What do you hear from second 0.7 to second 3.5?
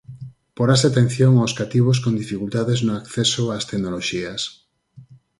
atención aos cativos con dificultades no acceso